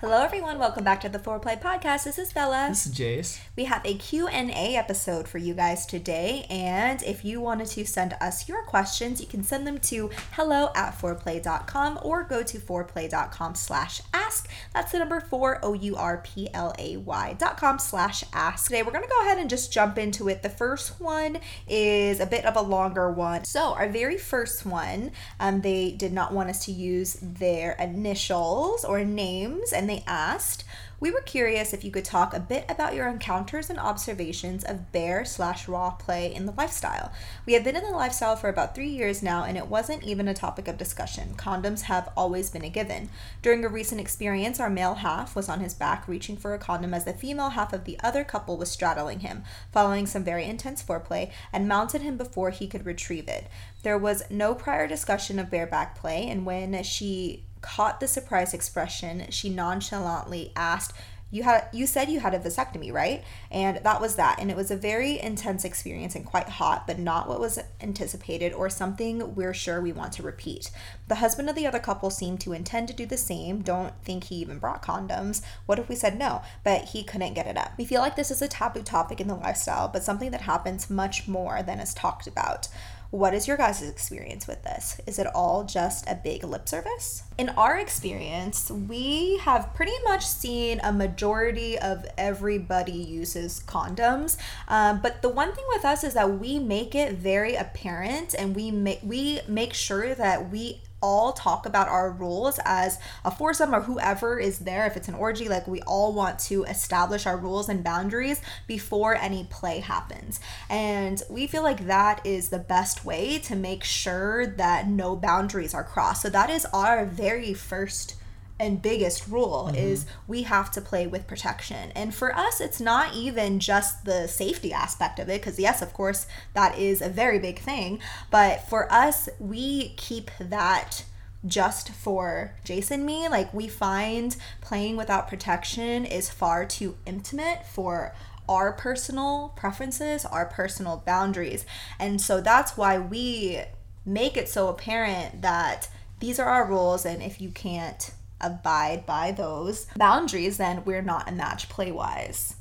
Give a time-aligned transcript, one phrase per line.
[0.00, 2.04] Hello everyone, welcome back to the Fourplay Podcast.
[2.04, 2.66] This is Bella.
[2.68, 3.40] This is Jace.
[3.56, 8.14] We have a Q&A episode for you guys today, and if you wanted to send
[8.20, 13.54] us your questions, you can send them to hello at fourplay.com or go to fourplay.com
[13.54, 14.50] slash ask.
[14.74, 18.66] That's the number four, O-U-R-P-L-A-Y dot com slash ask.
[18.66, 20.42] Today we're going to go ahead and just jump into it.
[20.42, 23.44] The first one is a bit of a longer one.
[23.44, 28.84] So our very first one, um, they did not want us to use their initials
[28.84, 30.64] or names, and they asked,
[30.98, 34.92] we were curious if you could talk a bit about your encounters and observations of
[34.92, 37.12] bare slash raw play in the lifestyle.
[37.44, 40.26] We have been in the lifestyle for about three years now, and it wasn't even
[40.26, 41.34] a topic of discussion.
[41.36, 43.10] Condoms have always been a given.
[43.42, 46.94] During a recent experience, our male half was on his back reaching for a condom
[46.94, 50.82] as the female half of the other couple was straddling him, following some very intense
[50.82, 53.48] foreplay, and mounted him before he could retrieve it.
[53.82, 59.30] There was no prior discussion of bareback play, and when she caught the surprise expression,
[59.30, 60.92] she nonchalantly asked,
[61.28, 63.24] you had you said you had a vasectomy right?
[63.50, 64.38] And that was that.
[64.38, 68.52] And it was a very intense experience and quite hot but not what was anticipated
[68.52, 70.70] or something we're sure we want to repeat.
[71.08, 73.62] The husband of the other couple seemed to intend to do the same.
[73.62, 75.42] Don't think he even brought condoms.
[75.66, 76.42] What if we said no?
[76.62, 77.72] But he couldn't get it up.
[77.76, 80.88] We feel like this is a taboo topic in the lifestyle but something that happens
[80.88, 82.68] much more than is talked about
[83.16, 85.00] what is your guys' experience with this?
[85.06, 87.22] Is it all just a big lip service?
[87.38, 94.36] In our experience, we have pretty much seen a majority of everybody uses condoms.
[94.68, 98.54] Um, but the one thing with us is that we make it very apparent and
[98.54, 103.74] we make we make sure that we all talk about our rules as a foursome
[103.74, 104.86] or whoever is there.
[104.86, 109.14] If it's an orgy, like we all want to establish our rules and boundaries before
[109.14, 110.40] any play happens.
[110.68, 115.74] And we feel like that is the best way to make sure that no boundaries
[115.74, 116.22] are crossed.
[116.22, 118.16] So that is our very first
[118.58, 119.76] and biggest rule mm-hmm.
[119.76, 121.92] is we have to play with protection.
[121.94, 125.92] And for us, it's not even just the safety aspect of it, because yes, of
[125.92, 128.00] course, that is a very big thing.
[128.30, 131.04] But for us, we keep that
[131.46, 133.28] just for Jason me.
[133.28, 138.14] Like we find playing without protection is far too intimate for
[138.48, 141.66] our personal preferences, our personal boundaries.
[141.98, 143.62] And so that's why we
[144.04, 145.88] make it so apparent that
[146.20, 151.28] these are our rules and if you can't abide by those boundaries, then we're not
[151.28, 152.56] a match play wise.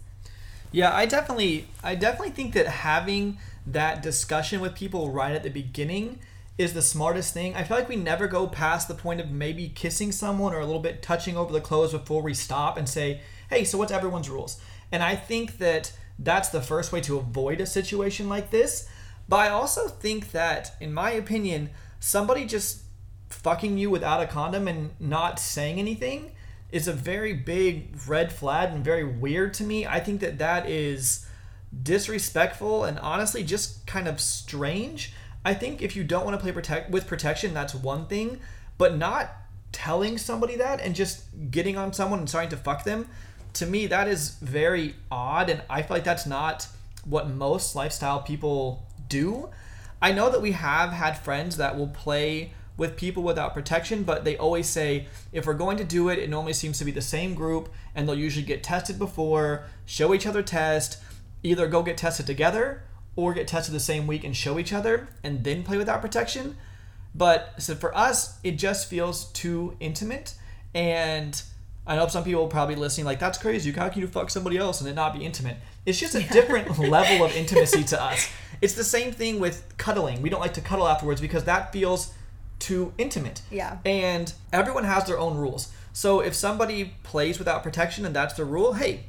[0.71, 3.37] Yeah, I definitely I definitely think that having
[3.67, 6.19] that discussion with people right at the beginning
[6.57, 7.55] is the smartest thing.
[7.55, 10.65] I feel like we never go past the point of maybe kissing someone or a
[10.65, 14.29] little bit touching over the clothes before we stop and say, "Hey, so what's everyone's
[14.29, 14.59] rules?"
[14.91, 18.87] And I think that that's the first way to avoid a situation like this.
[19.27, 22.81] But I also think that in my opinion, somebody just
[23.35, 26.31] fucking you without a condom and not saying anything
[26.71, 29.85] is a very big red flag and very weird to me.
[29.85, 31.27] I think that that is
[31.83, 35.13] disrespectful and honestly just kind of strange.
[35.43, 38.39] I think if you don't want to play protect with protection, that's one thing,
[38.77, 39.31] but not
[39.71, 43.07] telling somebody that and just getting on someone and starting to fuck them,
[43.53, 46.67] to me that is very odd and I feel like that's not
[47.03, 49.49] what most lifestyle people do.
[50.01, 54.25] I know that we have had friends that will play with people without protection, but
[54.25, 57.01] they always say if we're going to do it, it normally seems to be the
[57.01, 61.01] same group, and they'll usually get tested before, show each other test,
[61.43, 62.83] either go get tested together
[63.15, 66.57] or get tested the same week and show each other, and then play without protection.
[67.13, 70.33] But so for us, it just feels too intimate,
[70.73, 71.41] and
[71.87, 73.71] I know some people probably listening like that's crazy.
[73.71, 75.57] How can you fuck somebody else and it not be intimate?
[75.85, 78.27] It's just a different level of intimacy to us.
[78.61, 80.21] It's the same thing with cuddling.
[80.21, 82.13] We don't like to cuddle afterwards because that feels
[82.65, 83.43] too intimate.
[83.51, 83.77] Yeah.
[83.85, 85.71] And everyone has their own rules.
[85.93, 89.03] So if somebody plays without protection and that's the rule, hey,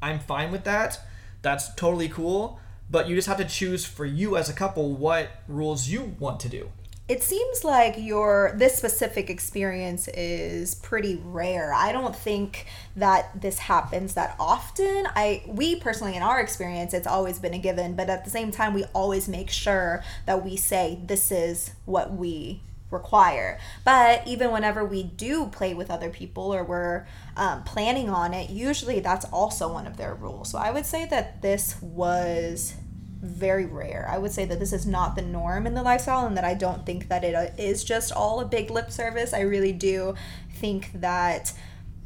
[0.00, 0.98] I'm fine with that.
[1.42, 2.58] That's totally cool.
[2.90, 6.40] But you just have to choose for you as a couple what rules you want
[6.40, 6.70] to do.
[7.08, 11.74] It seems like your this specific experience is pretty rare.
[11.74, 12.66] I don't think
[12.96, 15.06] that this happens that often.
[15.14, 18.50] I we personally in our experience it's always been a given, but at the same
[18.50, 22.62] time we always make sure that we say this is what we
[22.92, 23.58] require.
[23.84, 27.06] But even whenever we do play with other people or we're
[27.36, 30.50] um, planning on it, usually that's also one of their rules.
[30.50, 32.74] So I would say that this was
[33.22, 34.06] very rare.
[34.10, 36.54] I would say that this is not the norm in the lifestyle and that I
[36.54, 39.32] don't think that it uh, just all a big lip service.
[39.32, 40.14] I really do
[40.50, 41.52] think that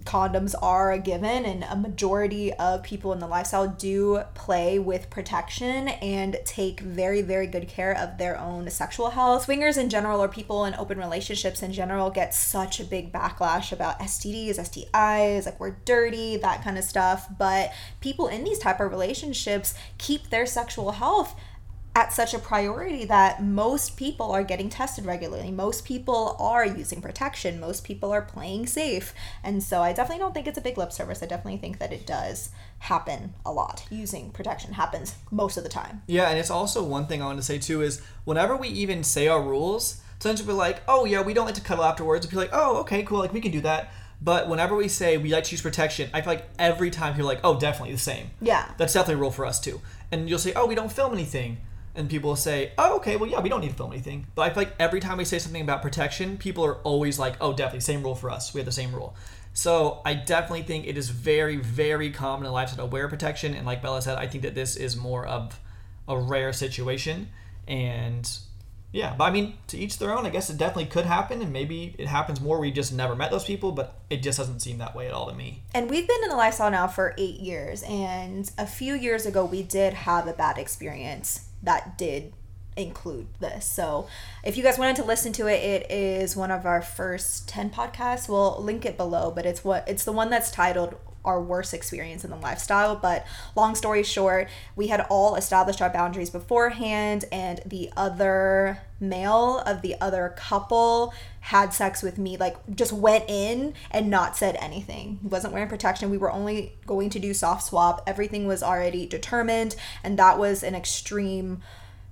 [0.06, 5.10] condoms are a given and a majority of people in the lifestyle do play with
[5.10, 9.44] protection and take very very good care of their own sexual health.
[9.44, 13.72] Swingers in general or people in open relationships in general get such a big backlash
[13.72, 17.28] about stds stis like we're dirty that kind of stuff.
[17.36, 21.34] But people in these type of relationships keep their sexual health
[21.96, 25.50] at such a priority that most people are getting tested regularly.
[25.50, 27.58] Most people are using protection.
[27.58, 29.14] Most people are playing safe.
[29.42, 31.22] And so I definitely don't think it's a big lip service.
[31.22, 32.50] I definitely think that it does
[32.80, 33.86] happen a lot.
[33.88, 36.02] Using protection happens most of the time.
[36.06, 39.02] Yeah, and it's also one thing I want to say too is whenever we even
[39.02, 42.30] say our rules, sometimes we're like, oh yeah, we don't like to cuddle afterwards.
[42.30, 43.90] Are like, oh, okay, cool, like we can do that.
[44.20, 47.30] But whenever we say we like to use protection, I feel like every time people
[47.30, 48.32] are like, oh, definitely the same.
[48.42, 48.70] Yeah.
[48.76, 49.80] That's definitely a rule for us too.
[50.12, 51.56] And you'll say, oh, we don't film anything
[51.96, 54.50] and people say, "Oh, okay, well, yeah, we don't need to film anything." But I
[54.50, 57.80] feel like every time we say something about protection, people are always like, "Oh, definitely,
[57.80, 58.54] same rule for us.
[58.54, 59.14] We have the same rule."
[59.52, 63.64] So I definitely think it is very, very common in lifestyle to wear protection, and
[63.64, 65.58] like Bella said, I think that this is more of
[66.06, 67.30] a rare situation,
[67.66, 68.30] and
[68.92, 70.26] yeah, but I mean, to each their own.
[70.26, 72.60] I guess it definitely could happen, and maybe it happens more.
[72.60, 75.28] We just never met those people, but it just doesn't seem that way at all
[75.28, 75.62] to me.
[75.74, 79.44] And we've been in the lifestyle now for eight years, and a few years ago,
[79.44, 82.32] we did have a bad experience that did
[82.76, 83.64] include this.
[83.64, 84.06] So
[84.44, 87.70] if you guys wanted to listen to it, it is one of our first 10
[87.70, 88.28] podcasts.
[88.28, 90.96] We'll link it below, but it's what it's the one that's titled
[91.26, 92.96] our worst experience in the lifestyle.
[92.96, 99.58] But long story short, we had all established our boundaries beforehand, and the other male
[99.66, 104.56] of the other couple had sex with me, like just went in and not said
[104.60, 105.18] anything.
[105.20, 106.10] He wasn't wearing protection.
[106.10, 108.02] We were only going to do soft swap.
[108.06, 111.62] Everything was already determined, and that was an extreme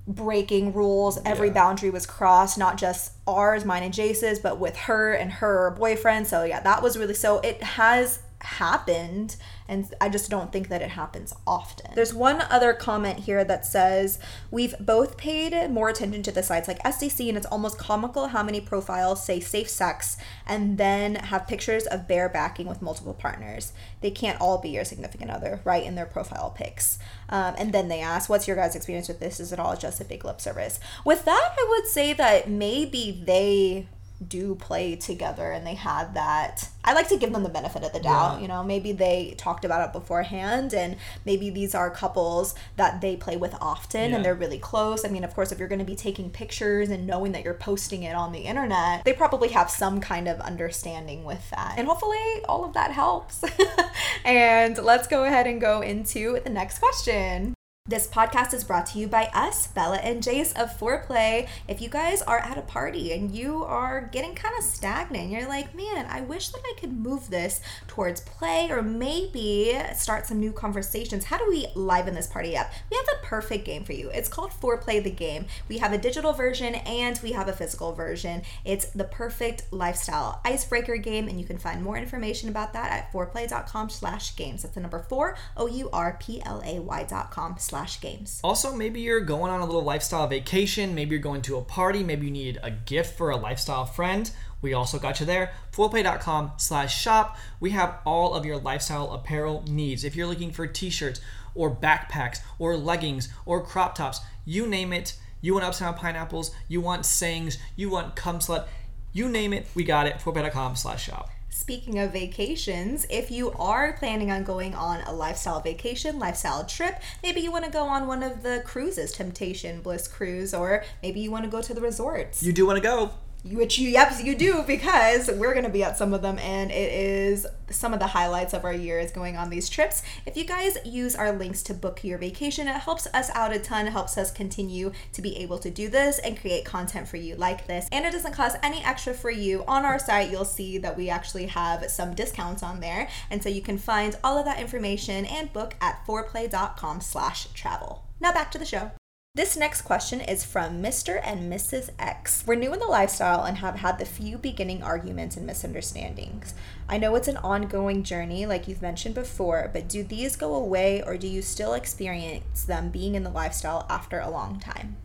[0.07, 1.19] breaking rules.
[1.25, 1.55] Every yeah.
[1.55, 6.27] boundary was crossed, not just ours, mine and Jace's, but with her and her boyfriend.
[6.27, 9.37] So yeah, that was really so it has happened
[9.67, 11.91] and I just don't think that it happens often.
[11.95, 14.19] There's one other comment here that says
[14.51, 18.43] we've both paid more attention to the sites like SDC and it's almost comical how
[18.43, 23.73] many profiles say safe sex and then have pictures of barebacking with multiple partners.
[24.03, 26.99] They can't all be your significant other, right, in their profile pics.
[27.31, 29.41] Um, and then they ask, what's your guys' experience with this?
[29.41, 30.79] Is it all just a big lip service?
[31.07, 33.89] With that, I would say that maybe they
[34.27, 37.93] do play together and they had that i like to give them the benefit of
[37.93, 38.41] the doubt yeah.
[38.41, 43.17] you know maybe they talked about it beforehand and maybe these are couples that they
[43.17, 44.17] play with often yeah.
[44.17, 46.91] and they're really close i mean of course if you're going to be taking pictures
[46.91, 50.41] and knowing that you're posting it on the internet they probably have some kind of
[50.41, 52.17] understanding with that and hopefully
[52.49, 53.43] all of that helps
[54.25, 57.55] and let's go ahead and go into the next question
[57.87, 61.47] this podcast is brought to you by us, Bella and Jace of Fourplay.
[61.69, 65.47] If you guys are at a party and you are getting kind of stagnant, you're
[65.47, 70.41] like, man, I wish that I could move this towards play or maybe start some
[70.41, 71.27] new conversations.
[71.27, 72.71] How do we liven this party up?
[72.91, 74.09] We have the perfect game for you.
[74.09, 75.45] It's called Fourplay the Game.
[75.69, 78.45] We have a digital version and we have a physical version.
[78.65, 83.13] It's the perfect lifestyle icebreaker game, and you can find more information about that at
[83.13, 84.63] fourplay.com slash games.
[84.63, 88.41] That's the number four, O-U-R-P-L-A-Y dot com slash slash games.
[88.45, 90.95] Also, maybe you're going on a little lifestyle vacation.
[90.95, 92.05] Maybe you're going to a party.
[92.05, 94.31] Maybe you need a gift for a lifestyle friend.
[94.63, 95.53] We also got you there.
[95.73, 97.37] Fourplay.com slash shop.
[97.59, 100.05] We have all of your lifestyle apparel needs.
[100.05, 101.21] If you're looking for t-shirts
[101.57, 105.17] or backpacks or leggings or crop tops, you name it.
[105.41, 108.67] You want upside down pineapples, you want sayings, you want cum slut,
[109.13, 110.19] you name it, we got it.
[110.19, 111.29] Fourplay.com slash shop.
[111.57, 117.01] Speaking of vacations, if you are planning on going on a lifestyle vacation, lifestyle trip,
[117.23, 121.21] maybe you want to go on one of the cruises, Temptation, Bliss Cruise, or maybe
[121.21, 122.43] you want to go to the resorts.
[122.43, 123.13] You do want to go
[123.45, 126.71] which you yep you do because we're going to be at some of them and
[126.71, 130.03] it is some of the highlights of our year is going on these trips.
[130.25, 133.59] If you guys use our links to book your vacation it helps us out a
[133.59, 137.37] ton helps us continue to be able to do this and create content for you
[137.37, 137.87] like this.
[137.93, 139.65] And it doesn't cost any extra for you.
[139.67, 143.09] On our site you'll see that we actually have some discounts on there.
[143.31, 148.05] And so you can find all of that information and book at fourplay.com slash travel.
[148.21, 148.93] Now back to the show
[149.37, 151.21] this next question is from Mr.
[151.25, 151.91] and Mrs.
[151.99, 152.45] X.
[152.47, 156.55] We're new in the lifestyle and have had the few beginning arguments and misunderstandings.
[156.89, 161.03] I know it's an ongoing journey, like you've mentioned before, but do these go away
[161.03, 164.99] or do you still experience them being in the lifestyle after a long time?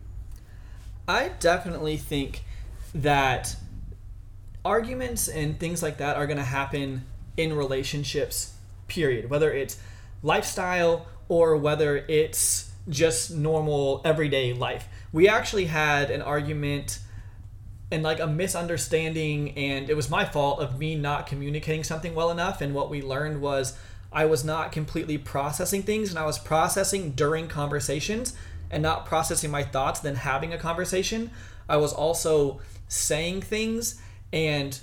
[1.08, 2.44] I definitely think
[2.94, 3.56] that
[4.64, 7.04] arguments and things like that are going to happen
[7.36, 8.54] in relationships,
[8.86, 9.28] period.
[9.28, 9.76] Whether it's
[10.22, 14.88] lifestyle or whether it's just normal everyday life.
[15.12, 16.98] We actually had an argument
[17.92, 22.30] and like a misunderstanding, and it was my fault of me not communicating something well
[22.30, 22.60] enough.
[22.60, 23.76] And what we learned was
[24.12, 28.36] I was not completely processing things, and I was processing during conversations
[28.70, 31.30] and not processing my thoughts, then having a conversation.
[31.68, 34.00] I was also saying things
[34.32, 34.78] and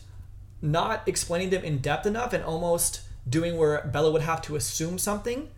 [0.62, 4.98] not explaining them in depth enough and almost doing where Bella would have to assume
[4.98, 5.50] something.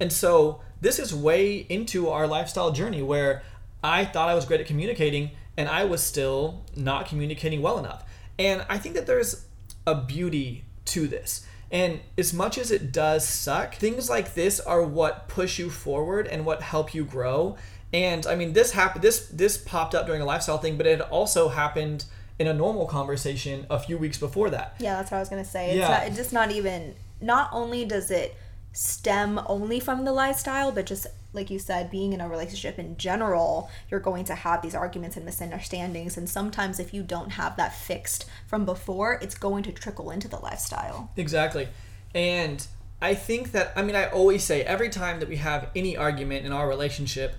[0.00, 3.42] And so this is way into our lifestyle journey where
[3.82, 8.04] I thought I was great at communicating and I was still not communicating well enough.
[8.38, 9.46] And I think that there's
[9.86, 11.46] a beauty to this.
[11.70, 16.26] And as much as it does suck, things like this are what push you forward
[16.26, 17.56] and what help you grow.
[17.92, 19.02] And I mean, this happened.
[19.02, 22.04] This this popped up during a lifestyle thing, but it also happened
[22.38, 24.74] in a normal conversation a few weeks before that.
[24.78, 25.70] Yeah, that's what I was gonna say.
[25.70, 25.88] It's Yeah.
[25.88, 26.94] not, it's just not even.
[27.20, 28.36] Not only does it
[28.74, 32.96] stem only from the lifestyle, but just like you said, being in a relationship in
[32.96, 36.16] general, you're going to have these arguments and misunderstandings.
[36.16, 40.28] And sometimes, if you don't have that fixed from before, it's going to trickle into
[40.28, 41.10] the lifestyle.
[41.16, 41.68] Exactly.
[42.14, 42.66] And
[43.00, 46.46] I think that, I mean, I always say every time that we have any argument
[46.46, 47.36] in our relationship,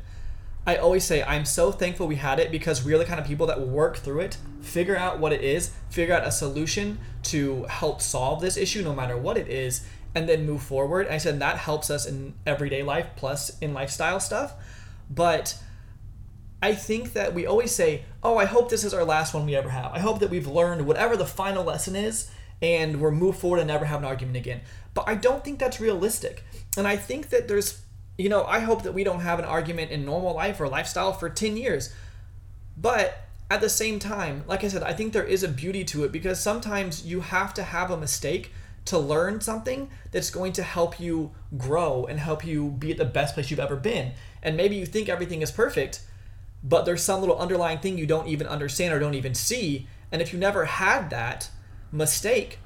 [0.67, 3.45] I always say, I'm so thankful we had it because we're the kind of people
[3.47, 8.01] that work through it, figure out what it is, figure out a solution to help
[8.01, 11.05] solve this issue, no matter what it is, and then move forward.
[11.05, 14.53] And I said that helps us in everyday life plus in lifestyle stuff.
[15.09, 15.57] But
[16.63, 19.55] I think that we always say, "Oh, I hope this is our last one we
[19.55, 19.91] ever have.
[19.93, 22.31] I hope that we've learned whatever the final lesson is
[22.61, 24.61] and we're move forward and never have an argument again."
[24.93, 26.43] But I don't think that's realistic.
[26.77, 27.81] And I think that there's
[28.17, 31.11] you know, I hope that we don't have an argument in normal life or lifestyle
[31.11, 31.93] for 10 years.
[32.77, 36.03] But at the same time, like I said, I think there is a beauty to
[36.03, 38.51] it because sometimes you have to have a mistake
[38.85, 43.05] to learn something that's going to help you grow and help you be at the
[43.05, 44.13] best place you've ever been.
[44.43, 46.01] And maybe you think everything is perfect,
[46.63, 49.87] but there's some little underlying thing you don't even understand or don't even see.
[50.11, 51.49] And if you never had that
[51.91, 52.59] mistake,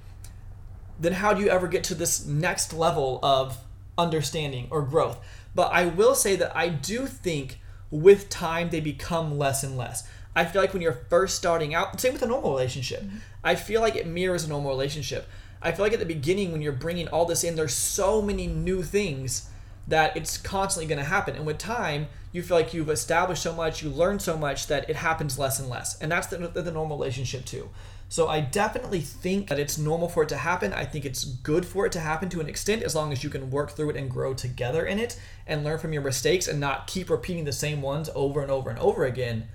[0.99, 3.57] then how do you ever get to this next level of
[3.97, 5.19] understanding or growth?
[5.55, 7.59] But I will say that I do think
[7.89, 10.07] with time they become less and less.
[10.35, 13.17] I feel like when you're first starting out, same with a normal relationship, mm-hmm.
[13.43, 15.27] I feel like it mirrors a normal relationship.
[15.61, 18.47] I feel like at the beginning, when you're bringing all this in, there's so many
[18.47, 19.49] new things
[19.87, 21.35] that it's constantly going to happen.
[21.35, 24.89] And with time, you feel like you've established so much, you learn so much that
[24.89, 25.99] it happens less and less.
[25.99, 27.69] And that's the, the, the normal relationship too.
[28.07, 30.73] So I definitely think that it's normal for it to happen.
[30.73, 33.29] I think it's good for it to happen to an extent as long as you
[33.29, 36.59] can work through it and grow together in it and learn from your mistakes and
[36.59, 39.47] not keep repeating the same ones over and over and over again.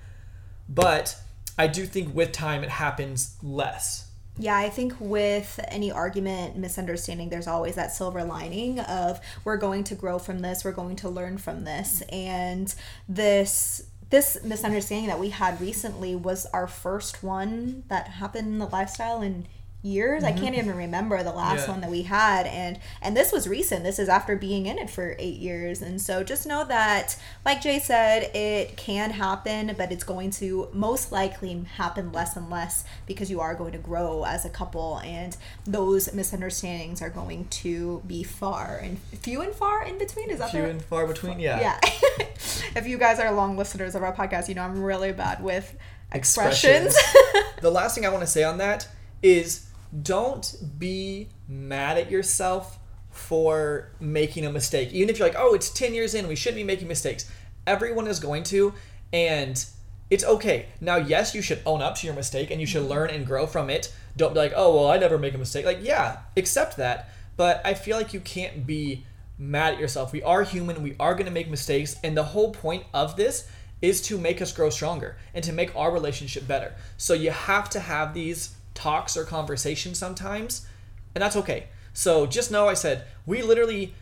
[0.68, 1.16] But
[1.58, 4.10] I do think with time it happens less.
[4.36, 9.84] Yeah, I think with any argument, misunderstanding, there's always that silver lining of we're going
[9.84, 12.02] to grow from this, we're going to learn from this.
[12.02, 12.14] Mm-hmm.
[12.14, 12.74] And
[13.08, 18.66] this this misunderstanding that we had recently was our first one that happened in the
[18.66, 19.46] lifestyle in
[19.84, 20.24] years.
[20.24, 20.66] I can't mm-hmm.
[20.66, 21.72] even remember the last Yeah.
[21.72, 23.84] one that we had and and this was recent.
[23.84, 25.82] This is after being in it for 8 years.
[25.82, 30.68] And so just know that like Jay said, it can happen, but it's going to
[30.72, 34.98] most likely happen less and less because you are going to grow as a couple
[35.04, 35.36] and
[35.66, 40.30] those misunderstandings are going to be far and few and far in between.
[40.30, 41.60] Is that Few the and far between, yeah.
[41.60, 41.80] yeah.
[42.76, 45.76] if you guys are long listeners of our podcast, you know I'm really bad with
[46.12, 46.94] Expressions.
[46.94, 47.54] expressions.
[47.60, 48.86] the last thing I want to say on that
[49.22, 49.66] is
[50.02, 52.78] don't be mad at yourself
[53.10, 54.92] for making a mistake.
[54.92, 57.30] Even if you're like, oh, it's 10 years in, we shouldn't be making mistakes.
[57.66, 58.74] Everyone is going to,
[59.12, 59.64] and
[60.10, 60.66] it's okay.
[60.80, 63.46] Now, yes, you should own up to your mistake and you should learn and grow
[63.46, 63.92] from it.
[64.16, 65.64] Don't be like, oh, well, I never make a mistake.
[65.64, 67.08] Like, yeah, accept that.
[67.36, 69.04] But I feel like you can't be
[69.38, 70.12] mad at yourself.
[70.12, 73.48] We are human, we are going to make mistakes, and the whole point of this
[73.82, 76.74] is to make us grow stronger and to make our relationship better.
[76.96, 80.66] So you have to have these talks or conversations sometimes,
[81.14, 81.68] and that's okay.
[81.92, 83.94] So just know I said we literally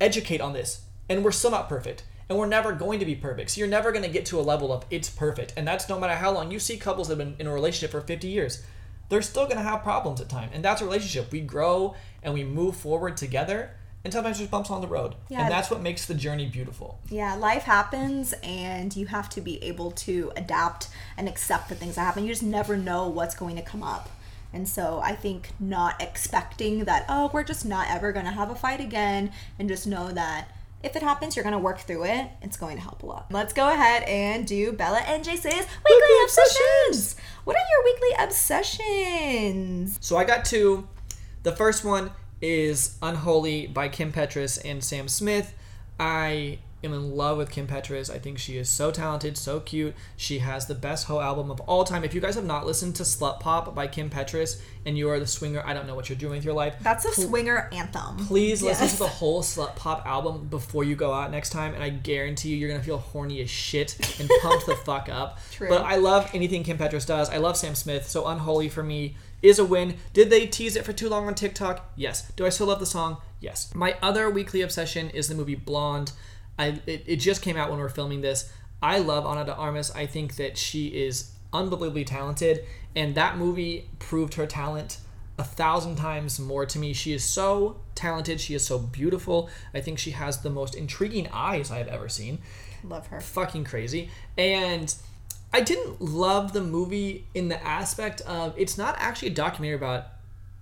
[0.00, 3.50] educate on this, and we're still not perfect, and we're never going to be perfect.
[3.50, 5.98] So you're never going to get to a level of it's perfect, and that's no
[5.98, 8.62] matter how long you see couples that have been in a relationship for 50 years.
[9.08, 11.32] They're still going to have problems at time, and that's a relationship.
[11.32, 13.70] We grow and we move forward together,
[14.04, 15.42] and sometimes there's bumps on the road, Yeah.
[15.42, 16.98] and that's what makes the journey beautiful.
[17.10, 21.96] Yeah, life happens and you have to be able to adapt and accept the things
[21.96, 22.22] that happen.
[22.24, 24.08] You just never know what's going to come up.
[24.52, 28.50] And so I think not expecting that, oh, we're just not ever going to have
[28.50, 30.48] a fight again, and just know that
[30.82, 32.28] if it happens, you're gonna work through it.
[32.40, 33.26] It's going to help a lot.
[33.32, 37.16] Let's go ahead and do Bella and Jace's weekly, obsessions.
[37.42, 39.98] What are your weekly obsessions?
[40.00, 40.86] So I got two.
[41.42, 45.54] The first one is Unholy by Kim Petras and Sam Smith.
[45.98, 48.12] I am in love with Kim Petras.
[48.12, 49.94] I think she is so talented, so cute.
[50.16, 52.04] She has the best hoe album of all time.
[52.04, 55.18] If you guys have not listened to Slut Pop by Kim Petras and you are
[55.18, 56.76] the swinger, I don't know what you're doing with your life.
[56.80, 58.18] That's a swinger anthem.
[58.26, 61.82] Please listen to the whole Slut Pop album before you go out next time, and
[61.82, 65.40] I guarantee you, you're gonna feel horny as shit and pumped the fuck up.
[65.50, 65.68] True.
[65.68, 67.28] But I love anything Kim Petras does.
[67.30, 69.96] I love Sam Smith, so Unholy for me is a win.
[70.12, 71.92] Did they tease it for too long on TikTok?
[71.96, 72.30] Yes.
[72.32, 73.18] Do I still love the song?
[73.40, 73.72] Yes.
[73.74, 76.12] My other weekly obsession is the movie Blonde.
[76.58, 78.50] I it, it just came out when we are filming this.
[78.82, 79.90] I love Ana de Armas.
[79.90, 84.98] I think that she is unbelievably talented, and that movie proved her talent
[85.38, 86.92] a thousand times more to me.
[86.92, 88.40] She is so talented.
[88.40, 89.48] She is so beautiful.
[89.72, 92.38] I think she has the most intriguing eyes I have ever seen.
[92.84, 93.20] Love her.
[93.20, 94.10] Fucking crazy.
[94.36, 94.92] And
[95.52, 100.06] I didn't love the movie in the aspect of it's not actually a documentary about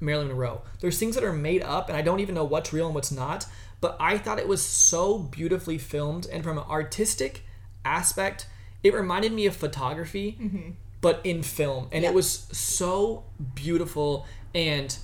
[0.01, 0.63] Marilyn Monroe.
[0.81, 3.13] There's things that are made up, and I don't even know what's real and what's
[3.13, 3.47] not.
[3.81, 7.43] But I thought it was so beautifully filmed, and from an artistic
[7.85, 8.47] aspect,
[8.83, 10.71] it reminded me of photography, mm-hmm.
[11.01, 12.11] but in film, and Yeah.
[12.11, 13.25] it was so
[13.55, 14.27] beautiful.
[14.55, 14.97] And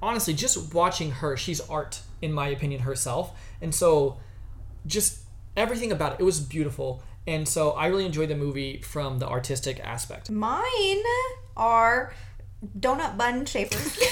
[0.00, 4.18] honestly, just watching her, she's art in my opinion herself, and so
[4.86, 5.20] just
[5.56, 7.02] everything about it, it was beautiful.
[7.26, 10.30] And so I really enjoyed the movie from the artistic aspect.
[10.30, 11.02] Mine
[11.56, 12.12] are
[12.78, 13.92] donut bun shapers.
[13.92, 14.02] so,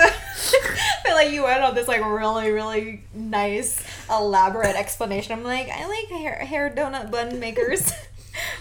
[0.00, 0.10] I
[1.04, 5.32] feel like you went on this like really, really nice, elaborate explanation.
[5.32, 7.92] I'm like, I like hair, hair donut bun makers.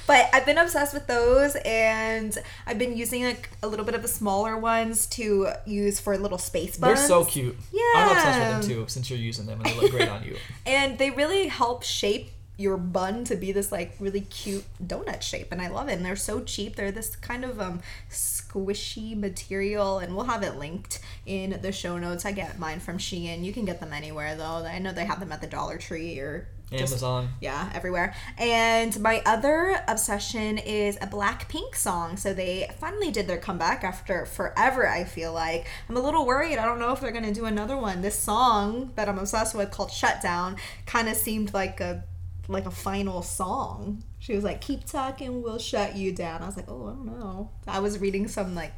[0.07, 4.01] But I've been obsessed with those, and I've been using like a little bit of
[4.01, 6.95] the smaller ones to use for a little space bun.
[6.95, 7.55] They're so cute.
[7.71, 7.81] Yeah.
[7.95, 10.35] I'm obsessed with them too, since you're using them and they look great on you.
[10.65, 15.49] and they really help shape your bun to be this like really cute donut shape
[15.51, 17.79] and i love it and they're so cheap they're this kind of um
[18.11, 22.97] squishy material and we'll have it linked in the show notes i get mine from
[22.97, 25.77] shein you can get them anywhere though i know they have them at the dollar
[25.77, 27.29] tree or just- Amazon.
[27.41, 28.13] yeah, everywhere.
[28.37, 32.15] And my other obsession is a Blackpink song.
[32.15, 35.65] So they finally did their comeback after forever, I feel like.
[35.89, 36.59] I'm a little worried.
[36.59, 38.01] I don't know if they're going to do another one.
[38.03, 42.03] This song that I'm obsessed with called Shutdown kind of seemed like a
[42.49, 44.03] like a final song.
[44.19, 47.05] She was like, "Keep talking, we'll shut you down." I was like, "Oh, I don't
[47.05, 48.73] know." I was reading some like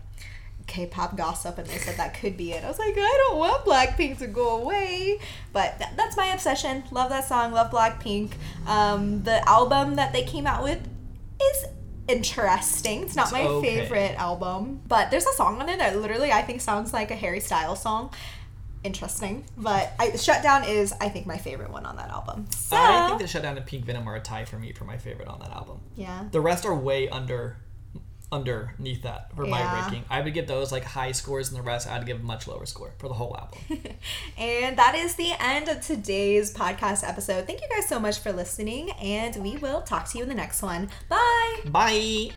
[0.68, 2.64] K-pop gossip, and they said that could be it.
[2.64, 5.20] I was like, I don't want Blackpink to go away,
[5.52, 6.84] but th- that's my obsession.
[6.92, 7.52] Love that song.
[7.52, 8.32] Love Blackpink.
[8.68, 10.80] Um, the album that they came out with
[11.42, 11.66] is
[12.08, 13.04] interesting.
[13.04, 13.80] It's not It's my okay.
[13.82, 17.16] favorite album, but there's a song on it that literally I think sounds like a
[17.16, 18.14] Harry Styles song.
[18.84, 22.48] Interesting, but I, Shutdown is I think my favorite one on that album.
[22.50, 24.98] So I think that Shutdown and Pink Venom are a tie for me for my
[24.98, 25.80] favorite on that album.
[25.96, 26.26] yeah.
[26.32, 27.58] The rest are way under
[28.32, 30.06] underneath that for my ranking.
[30.10, 32.66] I would give those like high scores and the rest I'd give a much lower
[32.66, 33.60] score for the whole album.
[34.38, 37.46] And that is the end of today's podcast episode.
[37.46, 40.36] Thank you guys so much for listening, and we will talk to you in the
[40.36, 40.90] next one.
[41.10, 41.60] Bye.
[41.66, 42.32] Bye.